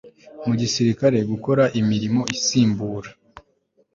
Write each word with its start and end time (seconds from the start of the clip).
mu 0.45 0.53
gisirikare 0.61 1.17
gukora 1.31 1.63
imirimo 1.79 2.21
isimbura 2.35 3.09